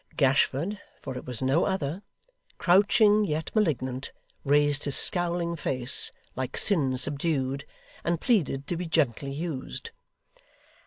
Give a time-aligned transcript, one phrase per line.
[0.17, 2.01] Gashford, for it was no other,
[2.57, 4.11] crouching yet malignant,
[4.43, 7.65] raised his scowling face, like sin subdued,
[8.03, 9.91] and pleaded to be gently used.